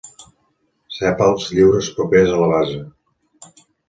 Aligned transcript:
Sèpals 0.99 1.45
lliures 1.57 1.89
propers 1.99 2.33
a 2.39 2.39
la 2.45 2.47
base. 2.55 2.81